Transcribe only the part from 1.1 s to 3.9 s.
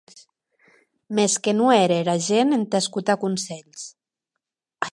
Mès que non ère era gent entà escotar conselhs!